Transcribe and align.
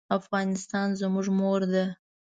افغانستان 0.19 0.87
زموږ 1.01 1.25
مور 1.37 1.61
ده. 1.73 1.85